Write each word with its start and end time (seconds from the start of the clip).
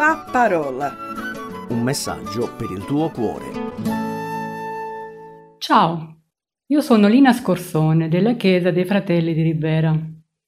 La 0.00 0.26
parola. 0.32 0.96
Un 1.68 1.82
messaggio 1.82 2.56
per 2.56 2.70
il 2.70 2.86
tuo 2.86 3.10
cuore. 3.10 3.52
Ciao, 5.58 6.22
io 6.64 6.80
sono 6.80 7.06
Lina 7.06 7.34
Scorsone 7.34 8.08
della 8.08 8.32
Chiesa 8.32 8.70
dei 8.70 8.86
Fratelli 8.86 9.34
di 9.34 9.42
Ribera. 9.42 9.94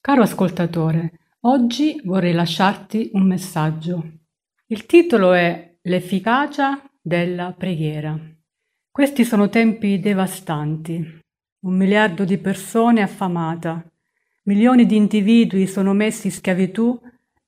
Caro 0.01 0.23
ascoltatore, 0.23 1.35
oggi 1.41 2.01
vorrei 2.03 2.33
lasciarti 2.33 3.11
un 3.13 3.27
messaggio. 3.27 4.03
Il 4.69 4.87
titolo 4.87 5.35
è 5.35 5.77
L'efficacia 5.83 6.83
della 6.99 7.53
preghiera. 7.53 8.19
Questi 8.91 9.23
sono 9.23 9.51
tempi 9.51 10.01
devastanti. 10.01 11.21
Un 11.67 11.77
miliardo 11.77 12.25
di 12.25 12.39
persone 12.39 13.03
affamata, 13.03 13.85
milioni 14.45 14.87
di 14.87 14.97
individui 14.97 15.67
sono 15.67 15.93
messi 15.93 16.29
in 16.29 16.33
schiavitù 16.33 16.99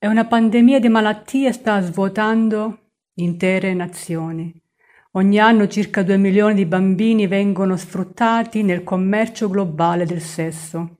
e 0.05 0.07
una 0.07 0.25
pandemia 0.25 0.79
di 0.79 0.87
malattie 0.87 1.51
sta 1.51 1.81
svuotando 1.81 2.91
intere 3.15 3.73
nazioni. 3.73 4.53
Ogni 5.13 5.39
anno 5.39 5.67
circa 5.67 6.03
2 6.03 6.17
milioni 6.17 6.53
di 6.53 6.67
bambini 6.67 7.25
vengono 7.25 7.75
sfruttati 7.75 8.61
nel 8.61 8.83
commercio 8.83 9.49
globale 9.49 10.05
del 10.05 10.21
sesso. 10.21 10.97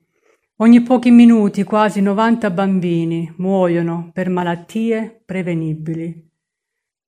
Ogni 0.56 0.80
pochi 0.80 1.12
minuti 1.12 1.62
quasi 1.62 2.00
90 2.00 2.50
bambini 2.50 3.32
muoiono 3.36 4.10
per 4.12 4.28
malattie 4.28 5.22
prevenibili. 5.24 6.28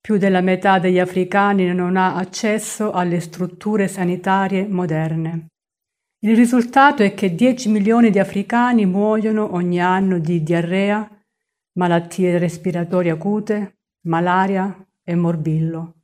Più 0.00 0.18
della 0.18 0.40
metà 0.40 0.78
degli 0.78 1.00
africani 1.00 1.74
non 1.74 1.96
ha 1.96 2.14
accesso 2.14 2.92
alle 2.92 3.18
strutture 3.18 3.88
sanitarie 3.88 4.68
moderne. 4.68 5.48
Il 6.20 6.36
risultato 6.36 7.02
è 7.02 7.12
che 7.14 7.34
10 7.34 7.68
milioni 7.70 8.10
di 8.10 8.20
africani 8.20 8.86
muoiono 8.86 9.52
ogni 9.54 9.80
anno 9.80 10.20
di 10.20 10.44
diarrea, 10.44 11.17
malattie 11.78 12.38
respiratorie 12.38 13.12
acute, 13.12 13.78
malaria 14.02 14.84
e 15.04 15.14
morbillo. 15.14 15.94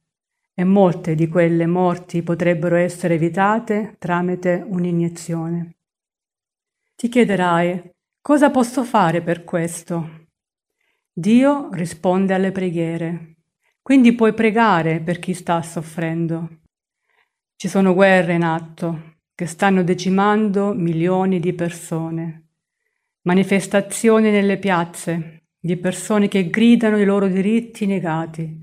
E 0.54 0.62
molte 0.62 1.16
di 1.16 1.26
quelle 1.26 1.66
morti 1.66 2.22
potrebbero 2.22 2.76
essere 2.76 3.14
evitate 3.14 3.96
tramite 3.98 4.64
un'iniezione. 4.64 5.78
Ti 6.94 7.08
chiederai, 7.08 7.90
cosa 8.20 8.50
posso 8.50 8.84
fare 8.84 9.20
per 9.20 9.42
questo? 9.42 10.28
Dio 11.12 11.70
risponde 11.72 12.34
alle 12.34 12.52
preghiere, 12.52 13.38
quindi 13.82 14.14
puoi 14.14 14.32
pregare 14.32 15.00
per 15.00 15.18
chi 15.18 15.34
sta 15.34 15.60
soffrendo. 15.60 16.60
Ci 17.56 17.66
sono 17.66 17.94
guerre 17.94 18.34
in 18.34 18.44
atto 18.44 19.16
che 19.34 19.46
stanno 19.46 19.82
decimando 19.82 20.72
milioni 20.72 21.40
di 21.40 21.52
persone, 21.52 22.50
manifestazioni 23.22 24.30
nelle 24.30 24.58
piazze, 24.58 25.43
di 25.64 25.78
persone 25.78 26.28
che 26.28 26.50
gridano 26.50 26.98
i 26.98 27.06
loro 27.06 27.26
diritti 27.26 27.86
negati, 27.86 28.60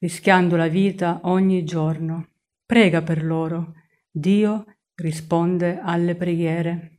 rischiando 0.00 0.56
la 0.56 0.66
vita 0.66 1.20
ogni 1.22 1.62
giorno. 1.62 2.30
Prega 2.66 3.00
per 3.00 3.22
loro. 3.22 3.74
Dio 4.10 4.64
risponde 4.96 5.78
alle 5.80 6.16
preghiere. 6.16 6.96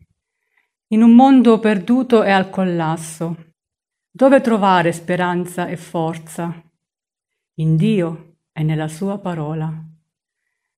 In 0.94 1.02
un 1.02 1.14
mondo 1.14 1.60
perduto 1.60 2.24
e 2.24 2.32
al 2.32 2.50
collasso, 2.50 3.56
dove 4.10 4.40
trovare 4.40 4.94
speranza 4.94 5.68
e 5.68 5.76
forza? 5.76 6.64
In 7.56 7.76
Dio 7.76 8.36
e 8.54 8.64
nella 8.64 8.88
sua 8.88 9.20
parola. 9.20 9.70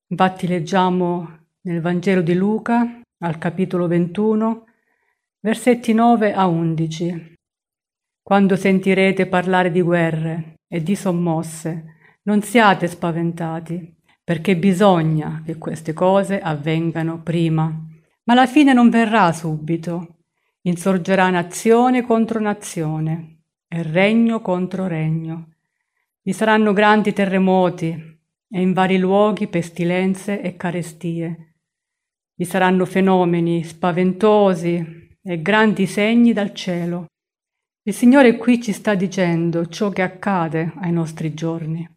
Infatti 0.08 0.48
leggiamo 0.48 1.38
nel 1.60 1.80
Vangelo 1.80 2.20
di 2.20 2.34
Luca, 2.34 3.00
al 3.18 3.38
capitolo 3.38 3.86
21, 3.86 4.64
versetti 5.38 5.92
9 5.92 6.32
a 6.32 6.48
11. 6.48 7.35
Quando 8.26 8.56
sentirete 8.56 9.26
parlare 9.26 9.70
di 9.70 9.80
guerre 9.80 10.58
e 10.66 10.82
di 10.82 10.96
sommosse, 10.96 11.94
non 12.24 12.42
siate 12.42 12.88
spaventati, 12.88 13.98
perché 14.24 14.56
bisogna 14.56 15.42
che 15.46 15.58
queste 15.58 15.92
cose 15.92 16.40
avvengano 16.40 17.22
prima. 17.22 17.72
Ma 18.24 18.34
la 18.34 18.48
fine 18.48 18.72
non 18.72 18.90
verrà 18.90 19.30
subito. 19.30 20.16
Insorgerà 20.62 21.30
nazione 21.30 22.02
contro 22.02 22.40
nazione 22.40 23.42
e 23.68 23.84
regno 23.84 24.40
contro 24.40 24.88
regno. 24.88 25.52
Vi 26.20 26.32
saranno 26.32 26.72
grandi 26.72 27.12
terremoti 27.12 27.90
e 28.50 28.60
in 28.60 28.72
vari 28.72 28.98
luoghi 28.98 29.46
pestilenze 29.46 30.40
e 30.40 30.56
carestie. 30.56 31.54
Vi 32.34 32.44
saranno 32.44 32.86
fenomeni 32.86 33.62
spaventosi 33.62 35.14
e 35.22 35.40
grandi 35.40 35.86
segni 35.86 36.32
dal 36.32 36.52
cielo. 36.52 37.06
Il 37.86 37.94
Signore 37.94 38.36
qui 38.36 38.60
ci 38.60 38.72
sta 38.72 38.96
dicendo 38.96 39.68
ciò 39.68 39.90
che 39.90 40.02
accade 40.02 40.72
ai 40.80 40.90
nostri 40.90 41.34
giorni. 41.34 41.88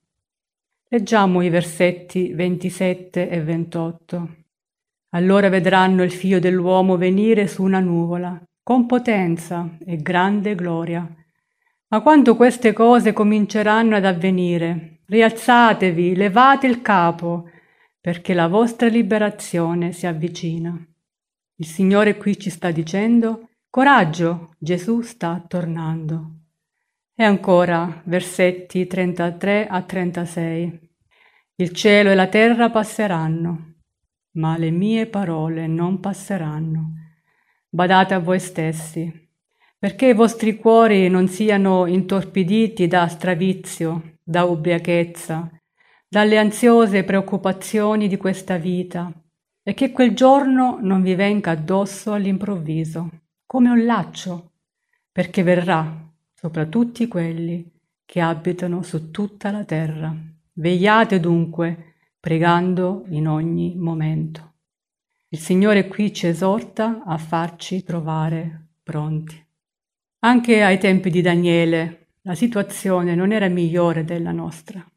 Leggiamo 0.87 1.41
i 1.41 1.49
versetti 1.49 2.31
27 2.31 3.27
e 3.27 3.41
28. 3.41 4.35
Allora 5.13 5.49
vedranno 5.49 6.03
il 6.03 6.11
figlio 6.11 6.37
dell'uomo 6.37 6.95
venire 6.95 7.47
su 7.47 7.63
una 7.63 7.79
nuvola, 7.79 8.39
con 8.61 8.85
potenza 8.85 9.67
e 9.83 9.97
grande 9.97 10.53
gloria. 10.53 11.11
Ma 11.87 12.01
quando 12.01 12.35
queste 12.35 12.71
cose 12.71 13.11
cominceranno 13.11 13.95
ad 13.95 14.05
avvenire, 14.05 14.99
rialzatevi, 15.07 16.15
levate 16.15 16.67
il 16.67 16.83
capo, 16.83 17.49
perché 17.99 18.35
la 18.35 18.47
vostra 18.47 18.87
liberazione 18.87 19.91
si 19.91 20.05
avvicina. 20.05 20.71
Il 21.55 21.65
Signore 21.65 22.15
qui 22.15 22.37
ci 22.37 22.51
sta 22.51 22.69
dicendo 22.69 23.48
Coraggio, 23.71 24.55
Gesù 24.57 25.01
sta 25.01 25.45
tornando. 25.47 26.37
E 27.13 27.23
ancora 27.23 28.01
versetti 28.05 28.87
33 28.87 29.67
a 29.67 29.83
36. 29.83 30.79
Il 31.53 31.71
cielo 31.73 32.09
e 32.09 32.15
la 32.15 32.25
terra 32.25 32.71
passeranno, 32.71 33.75
ma 34.37 34.57
le 34.57 34.71
mie 34.71 35.05
parole 35.05 35.67
non 35.67 35.99
passeranno. 35.99 36.93
Badate 37.69 38.15
a 38.15 38.19
voi 38.19 38.39
stessi, 38.39 39.29
perché 39.77 40.07
i 40.07 40.15
vostri 40.15 40.55
cuori 40.55 41.07
non 41.07 41.27
siano 41.27 41.85
intorpiditi 41.85 42.87
da 42.87 43.07
stravizio, 43.07 44.17
da 44.23 44.45
ubriachezza, 44.45 45.47
dalle 46.07 46.39
ansiose 46.39 47.03
preoccupazioni 47.03 48.07
di 48.07 48.17
questa 48.17 48.57
vita, 48.57 49.13
e 49.61 49.75
che 49.75 49.91
quel 49.91 50.15
giorno 50.15 50.79
non 50.81 51.03
vi 51.03 51.13
venga 51.13 51.51
addosso 51.51 52.13
all'improvviso 52.13 53.27
come 53.49 53.71
un 53.71 53.83
laccio, 53.83 54.51
perché 55.11 55.41
verrà 55.41 56.07
sopra 56.35 56.67
tutti 56.67 57.07
quelli 57.07 57.67
che 58.05 58.21
abitano 58.21 58.83
su 58.83 59.09
tutta 59.09 59.49
la 59.49 59.63
terra. 59.63 60.15
Vegliate 60.53 61.19
dunque, 61.19 61.95
pregando 62.19 63.05
in 63.07 63.27
ogni 63.27 63.73
momento. 63.75 64.53
Il 65.29 65.39
Signore 65.39 65.87
qui 65.87 66.13
ci 66.13 66.27
esorta 66.27 67.01
a 67.03 67.17
farci 67.17 67.83
trovare 67.83 68.67
pronti. 68.83 69.43
Anche 70.19 70.61
ai 70.61 70.77
tempi 70.77 71.09
di 71.09 71.21
Daniele 71.21 72.09
la 72.21 72.35
situazione 72.35 73.15
non 73.15 73.31
era 73.31 73.47
migliore 73.47 74.05
della 74.05 74.31
nostra. 74.31 74.87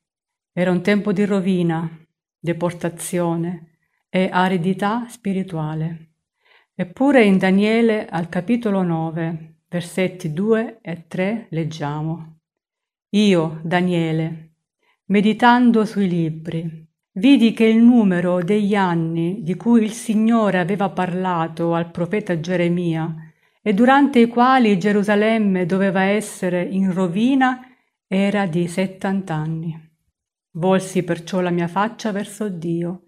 Era 0.52 0.70
un 0.70 0.82
tempo 0.82 1.14
di 1.14 1.24
rovina, 1.24 1.88
deportazione 2.38 3.78
e 4.10 4.28
aridità 4.30 5.08
spirituale. 5.08 6.11
Eppure 6.82 7.22
in 7.22 7.38
Daniele 7.38 8.08
al 8.08 8.28
capitolo 8.28 8.82
9, 8.82 9.58
versetti 9.68 10.32
2 10.32 10.78
e 10.82 11.04
3 11.06 11.46
leggiamo. 11.50 12.40
Io, 13.10 13.60
Daniele, 13.62 14.54
meditando 15.04 15.84
sui 15.84 16.08
libri, 16.08 16.84
vidi 17.12 17.52
che 17.52 17.66
il 17.66 17.76
numero 17.76 18.42
degli 18.42 18.74
anni 18.74 19.44
di 19.44 19.54
cui 19.54 19.84
il 19.84 19.92
Signore 19.92 20.58
aveva 20.58 20.90
parlato 20.90 21.72
al 21.72 21.92
profeta 21.92 22.40
Geremia 22.40 23.14
e 23.62 23.72
durante 23.74 24.18
i 24.18 24.26
quali 24.26 24.76
Gerusalemme 24.76 25.66
doveva 25.66 26.02
essere 26.02 26.64
in 26.64 26.92
rovina 26.92 27.60
era 28.08 28.46
di 28.46 28.66
settant'anni. 28.66 29.90
Volsi 30.54 31.04
perciò 31.04 31.40
la 31.40 31.50
mia 31.50 31.68
faccia 31.68 32.10
verso 32.10 32.48
Dio, 32.48 33.04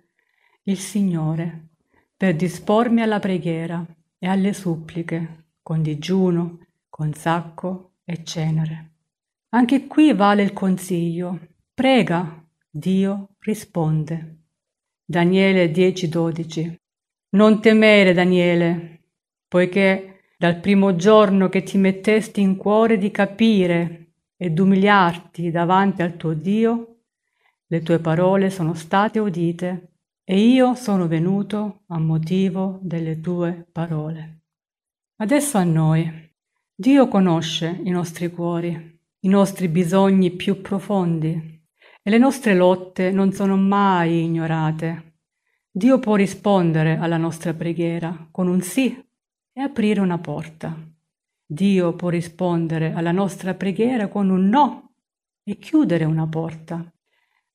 il 0.63 0.79
Signore, 0.79 1.71
per 2.17 2.37
dispormi 2.37 3.03
alla 3.03 3.19
preghiera 3.19 3.85
e 4.19 4.27
alle 4.27 4.53
suppliche, 4.53 5.47
con 5.63 5.83
digiuno, 5.83 6.59
con 6.89 7.13
sacco 7.13 7.95
e 8.05 8.23
cenere. 8.23 8.93
Anche 9.51 9.87
qui 9.87 10.13
vale 10.13 10.43
il 10.43 10.53
consiglio. 10.53 11.39
Prega, 11.73 12.45
Dio 12.71 13.31
risponde. 13.41 14.39
Daniele 15.05 15.71
10:12 15.71 16.75
Non 17.31 17.61
temere, 17.61 18.13
Daniele, 18.13 19.03
poiché 19.49 20.21
dal 20.39 20.61
primo 20.61 20.97
giorno 20.97 21.49
che 21.49 21.63
ti 21.63 21.79
mettesti 21.79 22.41
in 22.41 22.57
cuore 22.57 22.97
di 22.97 23.11
capire 23.11 24.13
ed 24.37 24.59
umiliarti 24.59 25.51
davanti 25.51 26.03
al 26.03 26.17
tuo 26.17 26.35
Dio, 26.35 26.97
le 27.67 27.83
tue 27.83 27.99
parole 27.99 28.51
sono 28.51 28.75
state 28.75 29.19
udite 29.19 29.94
e 30.25 30.39
io 30.39 30.75
sono 30.75 31.07
venuto 31.07 31.83
a 31.89 31.99
motivo 31.99 32.79
delle 32.83 33.21
tue 33.21 33.67
parole. 33.71 34.41
Adesso 35.17 35.59
a 35.59 35.65
noi. 35.65 36.33
Dio 36.75 37.07
conosce 37.07 37.81
i 37.85 37.91
nostri 37.91 38.31
cuori 38.31 38.93
i 39.25 39.29
nostri 39.29 39.69
bisogni 39.69 40.31
più 40.33 40.61
profondi 40.61 41.63
e 42.03 42.11
le 42.11 42.19
nostre 42.19 42.55
lotte 42.55 43.11
non 43.11 43.33
sono 43.33 43.57
mai 43.57 44.23
ignorate. 44.25 45.21
Dio 45.71 45.99
può 45.99 46.15
rispondere 46.15 46.99
alla 46.99 47.17
nostra 47.17 47.55
preghiera 47.55 48.29
con 48.31 48.49
un 48.49 48.61
sì 48.61 48.95
e 49.51 49.61
aprire 49.63 50.01
una 50.01 50.19
porta. 50.19 50.77
Dio 51.47 51.95
può 51.95 52.11
rispondere 52.11 52.93
alla 52.93 53.13
nostra 53.13 53.55
preghiera 53.55 54.09
con 54.09 54.29
un 54.29 54.47
no 54.47 54.93
e 55.43 55.57
chiudere 55.57 56.05
una 56.05 56.27
porta, 56.27 56.94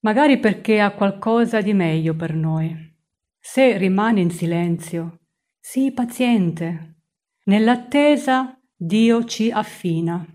magari 0.01 0.39
perché 0.39 0.79
ha 0.79 0.91
qualcosa 0.91 1.61
di 1.61 1.73
meglio 1.73 2.15
per 2.15 2.33
noi. 2.33 2.87
Se 3.39 3.77
rimane 3.77 4.21
in 4.21 4.31
silenzio, 4.31 5.19
sii 5.59 5.91
paziente. 5.91 6.95
Nell'attesa 7.45 8.57
Dio 8.75 9.25
ci 9.25 9.51
affina 9.51 10.25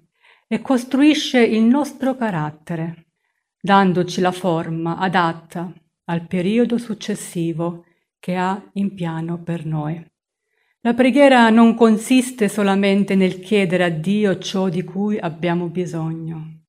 e 0.47 0.61
costruisce 0.61 1.43
il 1.43 1.63
nostro 1.63 2.17
carattere, 2.17 3.07
dandoci 3.61 4.21
la 4.21 4.33
forma 4.33 4.99
adatta 4.99 5.73
al 6.07 6.27
periodo 6.27 6.77
successivo 6.77 7.85
che 8.19 8.37
ha 8.37 8.63
in 8.75 8.95
piano 8.95 9.43
per 9.43 9.65
noi. 9.65 10.05
La 10.81 10.93
preghiera 10.93 11.49
non 11.49 11.75
consiste 11.75 12.49
solamente 12.49 13.15
nel 13.15 13.41
chiedere 13.41 13.85
a 13.85 13.89
Dio 13.89 14.37
ciò 14.39 14.69
di 14.69 14.83
cui 14.85 15.19
abbiamo 15.19 15.69
bisogno. 15.69 16.65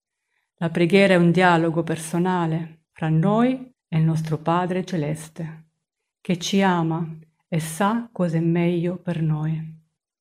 La 0.57 0.69
preghiera 0.69 1.15
è 1.15 1.17
un 1.17 1.31
dialogo 1.31 1.83
personale 1.83 2.84
fra 2.95 3.09
noi 3.09 3.73
e 3.89 3.97
il 3.97 4.05
nostro 4.05 4.37
Padre 4.37 4.85
Celeste, 4.85 5.65
che 6.21 6.37
ci 6.37 6.61
ama 6.61 7.05
e 7.45 7.59
sa 7.59 8.07
cosa 8.09 8.37
è 8.37 8.39
meglio 8.39 8.95
per 8.95 9.21
noi. 9.21 9.61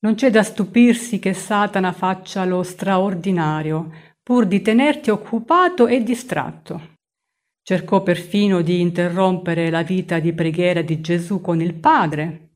Non 0.01 0.17
c'è 0.17 0.29
da 0.29 0.43
stupirsi 0.43 1.21
che 1.21 1.35
Satana 1.35 1.93
faccia 1.93 2.45
lo 2.45 2.65
straordinario, 2.65 3.93
pur 4.21 4.47
di 4.47 4.61
tenerti 4.61 5.11
occupato 5.11 5.87
e 5.87 6.03
distratto. 6.03 6.97
Cercò 7.63 8.03
perfino 8.03 8.61
di 8.61 8.81
interrompere 8.81 9.71
la 9.71 9.85
vita 9.85 10.19
di 10.19 10.33
preghiera 10.33 10.83
di 10.83 11.01
Gesù 11.01 11.41
con 11.41 11.61
il 11.61 11.75
Padre. 11.75 12.49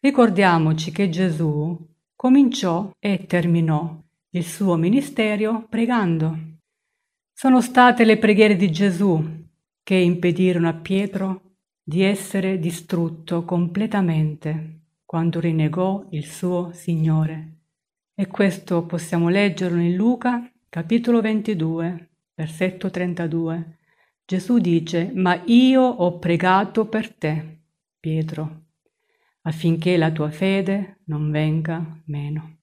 Ricordiamoci 0.00 0.90
che 0.90 1.08
Gesù 1.08 1.78
cominciò 2.16 2.90
e 2.98 3.24
terminò 3.24 4.02
il 4.30 4.44
suo 4.44 4.74
ministero 4.74 5.64
pregando. 5.68 6.36
Sono 7.32 7.60
state 7.60 8.04
le 8.04 8.18
preghiere 8.18 8.56
di 8.56 8.70
Gesù 8.72 9.39
che 9.90 9.96
impedirono 9.96 10.68
a 10.68 10.74
Pietro 10.74 11.54
di 11.82 12.02
essere 12.02 12.60
distrutto 12.60 13.44
completamente 13.44 14.82
quando 15.04 15.40
rinnegò 15.40 16.06
il 16.10 16.26
suo 16.26 16.70
Signore. 16.72 17.56
E 18.14 18.28
questo 18.28 18.86
possiamo 18.86 19.28
leggerlo 19.28 19.80
in 19.80 19.96
Luca, 19.96 20.48
capitolo 20.68 21.20
22, 21.20 22.10
versetto 22.36 22.88
32. 22.88 23.78
Gesù 24.24 24.58
dice, 24.58 25.10
ma 25.12 25.42
io 25.46 25.82
ho 25.82 26.20
pregato 26.20 26.86
per 26.86 27.12
te, 27.12 27.62
Pietro, 27.98 28.66
affinché 29.42 29.96
la 29.96 30.12
tua 30.12 30.30
fede 30.30 31.00
non 31.06 31.32
venga 31.32 32.00
meno. 32.04 32.58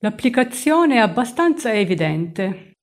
L'applicazione 0.00 0.96
è 0.96 0.98
abbastanza 0.98 1.72
evidente. 1.72 2.76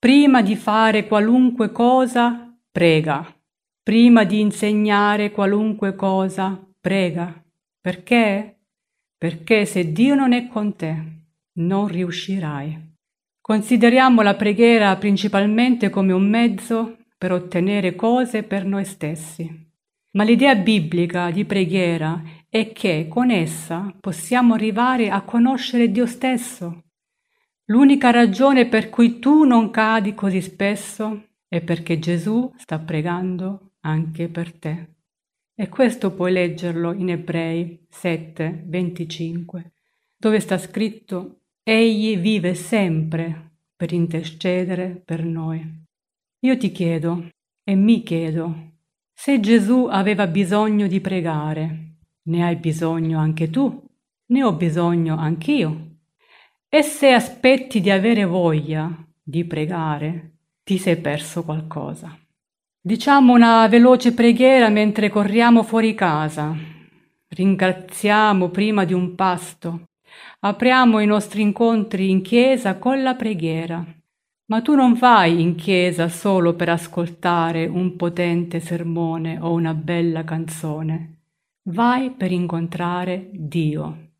Prima 0.00 0.42
di 0.42 0.56
fare 0.56 1.06
qualunque 1.06 1.70
cosa, 1.70 2.43
prega. 2.74 3.32
Prima 3.84 4.24
di 4.24 4.40
insegnare 4.40 5.30
qualunque 5.30 5.94
cosa, 5.94 6.60
prega. 6.80 7.32
Perché? 7.80 8.56
Perché 9.16 9.64
se 9.64 9.92
Dio 9.92 10.16
non 10.16 10.32
è 10.32 10.48
con 10.48 10.74
te, 10.74 11.02
non 11.60 11.86
riuscirai. 11.86 12.94
Consideriamo 13.40 14.22
la 14.22 14.34
preghiera 14.34 14.96
principalmente 14.96 15.88
come 15.88 16.12
un 16.12 16.28
mezzo 16.28 16.96
per 17.16 17.30
ottenere 17.30 17.94
cose 17.94 18.42
per 18.42 18.64
noi 18.64 18.84
stessi. 18.84 19.48
Ma 20.16 20.24
l'idea 20.24 20.56
biblica 20.56 21.30
di 21.30 21.44
preghiera 21.44 22.20
è 22.48 22.72
che 22.72 23.06
con 23.08 23.30
essa 23.30 23.94
possiamo 24.00 24.54
arrivare 24.54 25.10
a 25.10 25.22
conoscere 25.22 25.92
Dio 25.92 26.06
stesso. 26.06 26.86
L'unica 27.66 28.10
ragione 28.10 28.66
per 28.66 28.90
cui 28.90 29.20
tu 29.20 29.44
non 29.44 29.70
cadi 29.70 30.12
così 30.12 30.40
spesso 30.40 31.28
è 31.54 31.60
perché 31.60 32.00
Gesù 32.00 32.52
sta 32.56 32.80
pregando 32.80 33.74
anche 33.82 34.26
per 34.26 34.52
te. 34.58 34.88
E 35.54 35.68
questo 35.68 36.12
puoi 36.12 36.32
leggerlo 36.32 36.92
in 36.92 37.10
Ebrei 37.10 37.86
7, 37.88 38.64
25, 38.66 39.72
dove 40.16 40.40
sta 40.40 40.58
scritto 40.58 41.42
Egli 41.62 42.18
vive 42.18 42.56
sempre 42.56 43.52
per 43.76 43.92
intercedere 43.92 45.00
per 45.04 45.24
noi. 45.24 45.64
Io 46.40 46.58
ti 46.58 46.72
chiedo 46.72 47.28
e 47.62 47.76
mi 47.76 48.02
chiedo, 48.02 48.72
se 49.12 49.38
Gesù 49.38 49.86
aveva 49.88 50.26
bisogno 50.26 50.88
di 50.88 51.00
pregare, 51.00 51.98
ne 52.22 52.44
hai 52.44 52.56
bisogno 52.56 53.20
anche 53.20 53.48
tu? 53.48 53.80
Ne 54.26 54.42
ho 54.42 54.54
bisogno 54.54 55.16
anch'io. 55.16 55.98
E 56.68 56.82
se 56.82 57.12
aspetti 57.12 57.80
di 57.80 57.90
avere 57.90 58.24
voglia 58.24 58.92
di 59.22 59.44
pregare, 59.44 60.33
ti 60.64 60.78
sei 60.78 60.96
perso 60.96 61.44
qualcosa. 61.44 62.18
Diciamo 62.80 63.34
una 63.34 63.68
veloce 63.68 64.14
preghiera 64.14 64.70
mentre 64.70 65.10
corriamo 65.10 65.62
fuori 65.62 65.94
casa. 65.94 66.56
Ringraziamo 67.28 68.48
prima 68.48 68.84
di 68.84 68.94
un 68.94 69.14
pasto. 69.14 69.88
Apriamo 70.40 71.00
i 71.00 71.06
nostri 71.06 71.42
incontri 71.42 72.08
in 72.10 72.22
chiesa 72.22 72.78
con 72.78 73.02
la 73.02 73.14
preghiera. 73.14 73.84
Ma 74.46 74.62
tu 74.62 74.74
non 74.74 74.94
vai 74.94 75.40
in 75.40 75.54
chiesa 75.54 76.08
solo 76.08 76.54
per 76.54 76.70
ascoltare 76.70 77.66
un 77.66 77.96
potente 77.96 78.60
sermone 78.60 79.38
o 79.40 79.52
una 79.52 79.74
bella 79.74 80.24
canzone. 80.24 81.18
Vai 81.64 82.10
per 82.10 82.32
incontrare 82.32 83.28
Dio. 83.32 84.12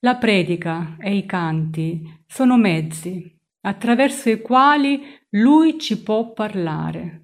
La 0.00 0.16
predica 0.16 0.96
e 0.98 1.16
i 1.16 1.26
canti 1.26 2.24
sono 2.26 2.56
mezzi 2.56 3.40
attraverso 3.62 4.30
i 4.30 4.40
quali 4.40 5.02
Lui 5.30 5.78
ci 5.78 6.02
può 6.02 6.32
parlare 6.32 7.22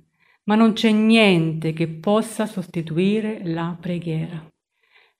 ma 0.48 0.54
non 0.54 0.72
c'è 0.72 0.90
niente 0.90 1.72
che 1.74 1.86
possa 1.86 2.46
sostituire 2.46 3.42
la 3.44 3.76
preghiera. 3.78 4.50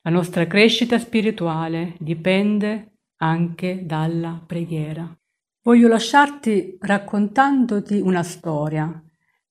La 0.03 0.11
nostra 0.11 0.47
crescita 0.47 0.99
spirituale 0.99 1.95
dipende 1.99 2.93
anche 3.19 3.85
dalla 3.85 4.43
preghiera. 4.45 5.15
Voglio 5.63 5.87
lasciarti 5.87 6.79
raccontandoti 6.81 8.01
una 8.01 8.23
storia 8.23 9.03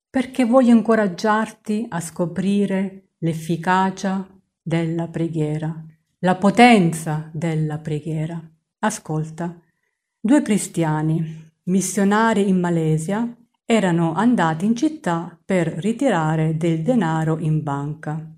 perché 0.10 0.46
voglio 0.46 0.74
incoraggiarti 0.74 1.86
a 1.90 2.00
scoprire 2.00 3.10
l'efficacia 3.20 4.28
della 4.60 5.08
preghiera, 5.10 5.86
la 6.20 6.36
potenza 6.38 7.30
della 7.32 7.78
preghiera. 7.78 8.42
Ascolta, 8.80 9.62
due 10.20 10.42
cristiani, 10.42 11.47
missionari 11.68 12.48
in 12.48 12.60
Malesia, 12.60 13.36
erano 13.66 14.14
andati 14.14 14.66
in 14.66 14.76
città 14.76 15.38
per 15.44 15.68
ritirare 15.68 16.56
del 16.56 16.82
denaro 16.82 17.38
in 17.40 17.62
banca. 17.62 18.34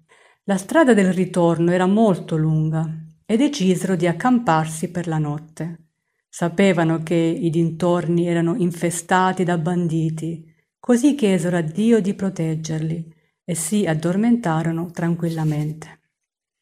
La 0.45 0.57
strada 0.57 0.95
del 0.95 1.13
ritorno 1.13 1.71
era 1.71 1.85
molto 1.85 2.35
lunga 2.35 2.87
e 3.25 3.37
decisero 3.37 3.95
di 3.95 4.07
accamparsi 4.07 4.89
per 4.89 5.07
la 5.07 5.19
notte. 5.19 5.89
Sapevano 6.27 7.03
che 7.03 7.15
i 7.15 7.51
dintorni 7.51 8.27
erano 8.27 8.55
infestati 8.55 9.43
da 9.43 9.57
banditi, 9.59 10.51
così 10.79 11.13
chiesero 11.13 11.57
a 11.57 11.61
Dio 11.61 12.01
di 12.01 12.15
proteggerli 12.15 13.13
e 13.43 13.53
si 13.53 13.85
addormentarono 13.85 14.89
tranquillamente. 14.89 15.99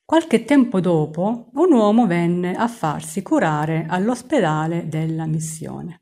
Qualche 0.04 0.44
tempo 0.44 0.82
dopo 0.82 1.50
un 1.54 1.72
uomo 1.72 2.08
venne 2.08 2.56
a 2.56 2.68
farsi 2.68 3.22
curare 3.22 3.86
all'ospedale 3.88 4.88
della 4.90 5.26
missione. 5.26 6.02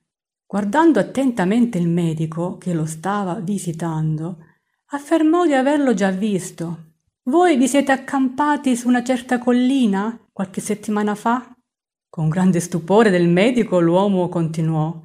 Guardando 0.56 1.02
attentamente 1.02 1.78
il 1.78 1.90
medico 1.90 2.58
che 2.58 2.74
lo 2.74 2.86
stava 2.86 3.42
visitando, 3.42 4.38
affermò 4.92 5.46
di 5.46 5.52
averlo 5.52 5.94
già 5.94 6.12
visto. 6.12 6.94
Voi 7.24 7.58
vi 7.58 7.68
siete 7.68 7.92
accampati 7.92 8.74
su 8.78 8.88
una 8.88 9.04
certa 9.04 9.38
collina 9.38 10.18
qualche 10.32 10.62
settimana 10.62 11.14
fa? 11.14 11.54
Con 12.08 12.30
grande 12.30 12.62
stupore 12.62 13.10
del 13.10 13.28
medico 13.28 13.82
l'uomo 13.82 14.30
continuò. 14.30 14.98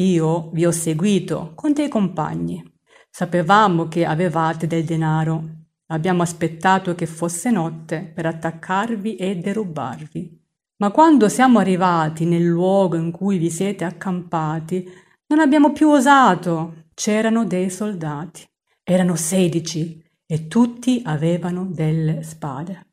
Io 0.00 0.50
vi 0.54 0.66
ho 0.66 0.72
seguito 0.72 1.52
con 1.54 1.72
dei 1.72 1.88
compagni. 1.88 2.60
Sapevamo 3.08 3.86
che 3.86 4.04
avevate 4.04 4.66
del 4.66 4.82
denaro. 4.82 5.66
Abbiamo 5.92 6.22
aspettato 6.22 6.96
che 6.96 7.06
fosse 7.06 7.52
notte 7.52 8.10
per 8.12 8.26
attaccarvi 8.26 9.14
e 9.14 9.36
derubarvi. 9.36 10.49
Ma 10.80 10.90
quando 10.90 11.28
siamo 11.28 11.58
arrivati 11.58 12.24
nel 12.24 12.44
luogo 12.44 12.96
in 12.96 13.10
cui 13.10 13.36
vi 13.36 13.50
siete 13.50 13.84
accampati, 13.84 14.90
non 15.26 15.38
abbiamo 15.38 15.72
più 15.72 15.90
osato. 15.90 16.86
C'erano 16.94 17.44
dei 17.44 17.68
soldati. 17.68 18.48
Erano 18.82 19.14
sedici 19.14 20.02
e 20.24 20.48
tutti 20.48 21.02
avevano 21.04 21.66
delle 21.66 22.22
spade. 22.22 22.86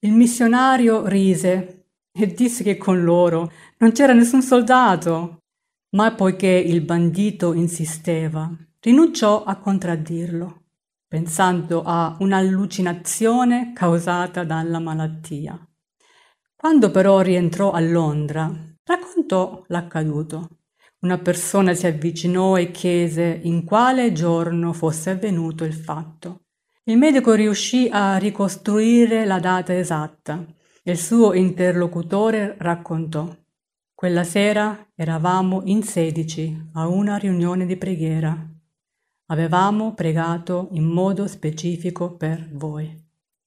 Il 0.00 0.12
missionario 0.12 1.06
rise 1.06 1.90
e 2.10 2.26
disse 2.34 2.64
che 2.64 2.76
con 2.76 3.04
loro 3.04 3.52
non 3.78 3.92
c'era 3.92 4.12
nessun 4.12 4.42
soldato. 4.42 5.42
ma 5.90 6.12
poiché 6.12 6.48
il 6.48 6.82
bandito 6.82 7.54
insisteva, 7.54 8.50
rinunciò 8.80 9.44
a 9.44 9.56
contraddirlo, 9.56 10.62
pensando 11.08 11.82
a 11.84 12.16
un'allucinazione 12.18 13.72
causata 13.72 14.44
dalla 14.44 14.78
malattia. 14.78 15.65
Quando 16.58 16.90
però 16.90 17.20
rientrò 17.20 17.70
a 17.70 17.80
Londra, 17.80 18.50
raccontò 18.82 19.62
l'accaduto. 19.68 20.48
Una 21.00 21.18
persona 21.18 21.74
si 21.74 21.86
avvicinò 21.86 22.56
e 22.56 22.70
chiese 22.70 23.40
in 23.42 23.62
quale 23.64 24.12
giorno 24.12 24.72
fosse 24.72 25.10
avvenuto 25.10 25.64
il 25.64 25.74
fatto. 25.74 26.46
Il 26.84 26.96
medico 26.96 27.34
riuscì 27.34 27.88
a 27.92 28.16
ricostruire 28.16 29.26
la 29.26 29.38
data 29.38 29.76
esatta 29.76 30.46
e 30.82 30.92
il 30.92 30.98
suo 30.98 31.34
interlocutore 31.34 32.56
raccontò. 32.58 33.28
Quella 33.94 34.24
sera 34.24 34.92
eravamo 34.94 35.60
in 35.66 35.82
sedici 35.82 36.68
a 36.72 36.86
una 36.88 37.16
riunione 37.16 37.66
di 37.66 37.76
preghiera. 37.76 38.34
Avevamo 39.26 39.92
pregato 39.92 40.68
in 40.72 40.84
modo 40.84 41.26
specifico 41.26 42.16
per 42.16 42.48
voi. 42.52 42.94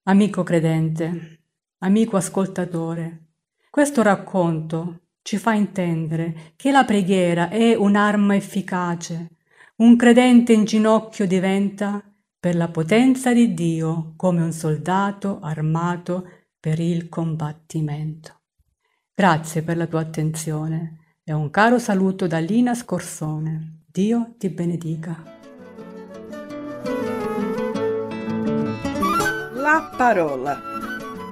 Amico 0.04 0.44
credente, 0.44 1.40
amico 1.80 2.18
ascoltatore, 2.18 3.28
questo 3.70 4.02
racconto 4.02 5.02
ci 5.22 5.38
fa 5.38 5.54
intendere 5.54 6.54
che 6.56 6.72
la 6.72 6.84
preghiera 6.86 7.50
è 7.50 7.76
un'arma 7.76 8.36
efficace. 8.36 9.38
Un 9.78 9.96
credente 9.96 10.54
in 10.54 10.66
ginocchio 10.66 11.28
diventa, 11.28 12.04
per 12.40 12.56
la 12.56 12.70
potenza 12.70 13.34
di 13.34 13.54
Dio, 13.54 14.14
come 14.16 14.42
un 14.42 14.52
soldato 14.52 15.40
armato 15.42 16.28
per 16.60 16.80
il 16.80 17.10
combattimento. 17.10 18.40
Grazie 19.14 19.62
per 19.62 19.78
la 19.78 19.86
tua 19.86 20.00
attenzione 20.00 21.18
e 21.24 21.34
un 21.34 21.50
caro 21.50 21.78
saluto 21.78 22.28
da 22.28 22.40
Lina 22.40 22.74
Scorsone. 22.74 23.84
Dio 23.86 24.36
ti 24.38 24.50
benedica. 24.50 25.24
La 29.54 29.94
parola. 29.96 30.69